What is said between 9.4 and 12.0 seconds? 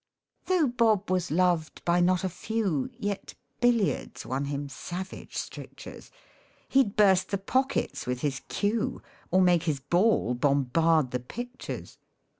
make his ball bombard the pictures.